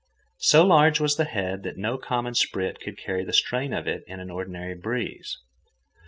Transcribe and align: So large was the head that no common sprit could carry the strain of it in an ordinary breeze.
So 0.39 0.65
large 0.65 0.99
was 0.99 1.15
the 1.17 1.25
head 1.25 1.61
that 1.61 1.77
no 1.77 1.95
common 1.99 2.33
sprit 2.33 2.79
could 2.81 2.97
carry 2.97 3.23
the 3.23 3.33
strain 3.33 3.71
of 3.71 3.87
it 3.87 4.03
in 4.07 4.19
an 4.19 4.31
ordinary 4.31 4.73
breeze. 4.73 5.37